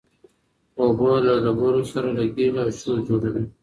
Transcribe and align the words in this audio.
اوبه 0.79 1.09
له 1.25 1.33
ډبرو 1.43 1.81
سره 1.91 2.09
لګېږي 2.19 2.59
او 2.63 2.69
شور 2.79 2.97
جوړوي. 3.07 3.43